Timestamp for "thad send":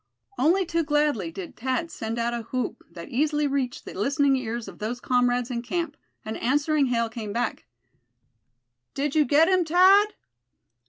1.55-2.17